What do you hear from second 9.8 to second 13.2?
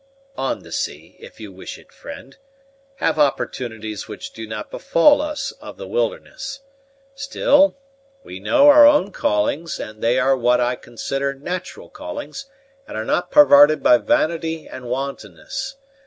they are what I consider natural callings, and are